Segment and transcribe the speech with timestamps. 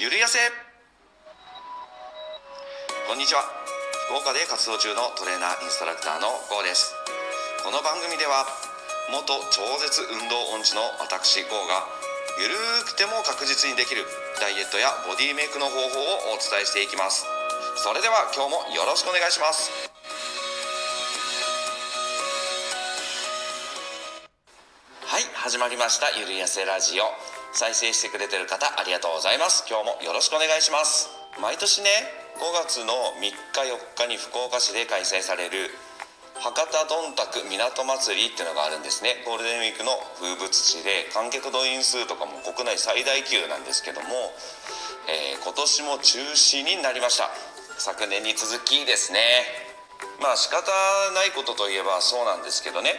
[0.00, 0.40] ゆるやせ。
[3.04, 3.44] こんにちは。
[4.08, 6.96] 福岡で活動中のトレーナーインストラクターの GO です。
[7.60, 8.48] この番組では
[9.12, 11.84] 元超絶運動音痴の私 GO が
[12.40, 14.08] ゆるーくても確実にできる
[14.40, 17.28] ダイエットやボディメイクの方法をお伝えしていきます。
[17.84, 19.68] それでは今日もよろしくお願いします。
[25.04, 26.08] はい始まりました。
[26.16, 27.39] ゆるやせラジオ。
[27.52, 29.66] 再生してくれてる方ありがとうございます。
[29.68, 31.10] 今日もよろしくお願いします。
[31.42, 31.90] 毎年ね
[32.38, 33.34] 5月の3日
[33.66, 35.70] 4日に福岡市で開催される
[36.38, 39.22] 博多どんたく港祭りっていうのがあるんですね。
[39.26, 39.92] ゴールデンウィークの
[40.22, 44.08] 風物詩で観客動員数とかも国内最大級なんですけども、
[45.10, 47.28] えー今年も中止になりました。
[47.78, 49.20] 昨年に続きですね。
[50.22, 50.70] まあ仕方
[51.12, 52.94] ないことといえばそうなんですけどね。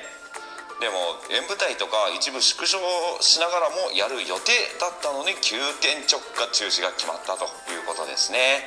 [0.81, 2.81] でも演舞台とか一部縮小
[3.21, 4.49] しながらもやる予定
[4.81, 8.65] だったのに急転直下中止が決まったということですね。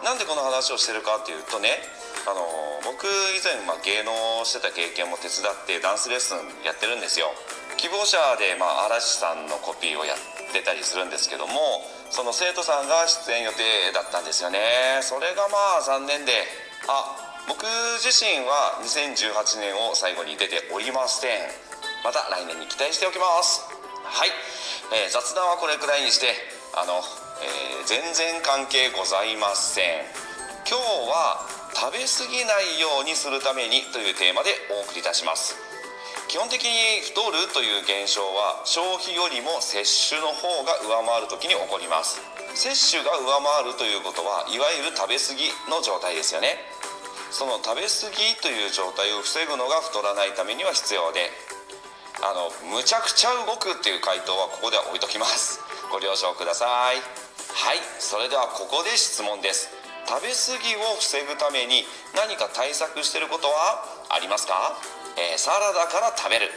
[0.00, 1.84] なんでこの話をしてるかっていうとね
[2.24, 2.40] あの
[2.80, 3.04] 僕
[3.36, 4.14] 以前、まあ、芸能
[4.48, 7.28] してた経験も手伝ってダンスレッスンやってるんですよ。
[7.76, 15.04] 希望者で、まあ、嵐さんのコピーをやってたりするんですけどもその生徒さんが出演予定だったんですよね。
[15.04, 16.32] それがまあ残念で
[16.88, 17.64] あ僕
[17.96, 21.48] 自身は2018年を最後に出ておりません。
[22.04, 23.64] また来年に期待しておきます。
[24.04, 24.28] はい、
[24.92, 26.36] えー雑談はこれくらいにして
[26.76, 27.00] あの、
[27.40, 30.04] えー全然関係ございません。
[30.68, 31.40] 今日は
[31.72, 35.56] 食べ過ぎないようにするためにというテーマでお送りいたします。
[36.28, 42.20] 基本的に太るという現象は消費よりも摂取の方が上回る時に起こります。
[42.52, 46.60] 摂取が上回るということはいわゆる食べ過ぎの状態ですよね。
[47.30, 51.30] その食べ過ぎという状態を防ぐのが太らないためには必要で
[52.18, 55.60] あのむちゃくちゃ動くっていう回答はここでは置いときます。
[55.90, 57.00] ご了承ください。
[57.54, 57.80] はい。
[58.00, 59.68] それではここで質問です。
[60.08, 64.76] 食べ過ぎを防ぐために何か対策してることはありますか、
[65.16, 66.50] えーサラダから食べる。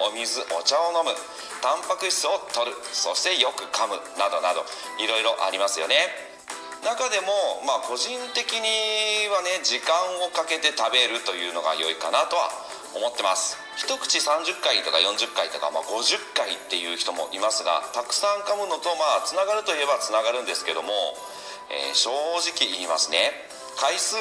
[0.00, 1.16] お水お茶を飲む。
[1.60, 2.76] タンパク質を摂る。
[2.92, 4.00] そしてよく噛む。
[4.16, 4.64] などなど。
[4.98, 6.27] いろいろありますよね。
[6.84, 9.92] 中でもまあ個人的にはね時間
[10.24, 12.50] をかけて食べるというのが良いかなとは
[12.94, 13.58] 思ってます。
[13.76, 20.90] 一口30回とか40回とか、まあ、50回っていう人もいますがたくさん噛むのとまあつながるといえばつながるんですけども、
[21.70, 22.10] えー正
[22.46, 23.30] 直言いますね。
[23.78, 24.16] 回数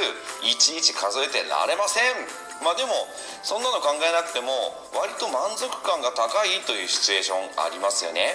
[0.45, 2.13] いちいち数えてられません。
[2.61, 2.93] まあでも
[3.41, 4.49] そんなの考えなくても
[4.93, 8.33] 割と満足感が高いというシチュエーションありますよね。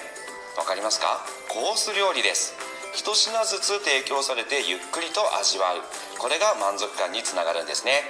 [0.56, 1.22] わかりますか？
[1.48, 2.54] コース料理です。
[2.92, 5.80] 一品ずつ提供されてゆっくりと味わう。
[6.20, 8.04] これが満足感につながるんですね。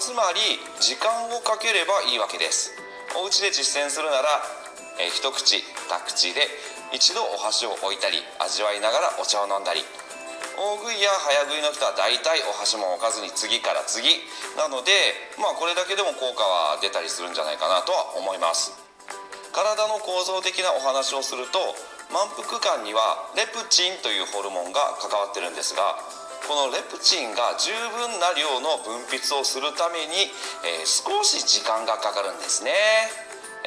[0.00, 0.40] つまり
[0.80, 2.72] 時間をかければいいわけです。
[3.20, 4.40] お家で実践するなら、
[4.98, 6.40] え一口二口で
[6.92, 9.84] 一度お箸を置いたり味わいながらお茶を飲んだり。
[10.56, 14.08] 大食いや早食いの人は大体お箸も置かずに次から次。
[14.56, 14.90] なので
[15.36, 18.72] まあこれだけでも効果は出たりするんじゃないかなとは思います。
[19.52, 21.58] 体の構造的なお話をすると
[22.12, 25.98] 満腹感にはレプチンというホルモンが関わってるんですが
[26.48, 27.68] このレプチンが十
[28.00, 30.32] 分な量の分泌をするために、
[30.64, 32.72] えー少し時間がかかるんですね、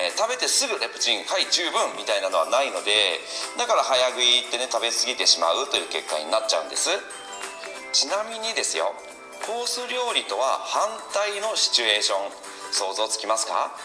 [0.01, 3.21] えー食べてすぐレプチンはい十分みたいなのはないので
[3.61, 6.89] だから早食いってね食べ過ぎてしまうという結果になっちゃうんです。
[7.93, 8.95] ちなみにですよ
[9.45, 12.31] コース料理とは反対のシチュエーション
[12.71, 13.75] 想像つきますか？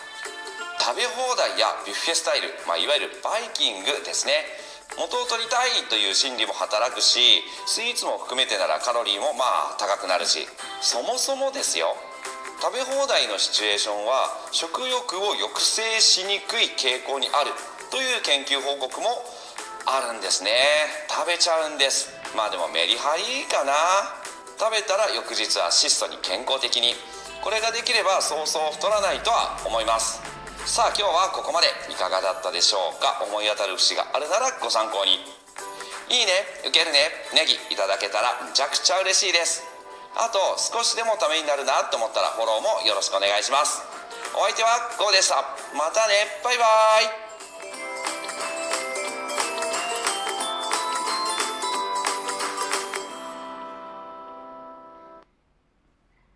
[0.86, 4.46] 食べ放題やビュッフェスタイル、まあ、いわゆるバイキングですね。
[4.94, 10.46] 元を取りたいという心理も働くしスイーツも含めてならカロリーもまあ高くなるし
[10.78, 11.98] そもそもですよ。
[12.62, 17.50] 食べ放題のシチュエーションは食欲を抑制しにくい傾向にある
[17.90, 19.26] という研究報告も
[19.90, 20.54] あるんですね。
[21.10, 22.14] 食べちゃうんです。
[22.38, 23.74] まあでもメリハリかな。
[24.54, 26.94] 食べたら翌日は質素に健康的に。
[27.42, 30.35] これができればそうそう太らないとは思います。
[30.66, 33.22] さあ今日はここまでいかがだったでしょうか？
[33.22, 35.22] 思い当たる節があるならご参考に。
[36.10, 36.66] いいね？
[36.66, 37.06] 受けるね？
[37.38, 39.62] ネギいただけたらめちゃくちゃ嬉しいです。
[40.18, 43.78] あと少しでもためになるなと思ったらフォローもよろしくお願いします。
[44.34, 45.38] お相手はゴーでした。
[45.78, 46.42] またね。
[46.42, 47.25] バイバーイ。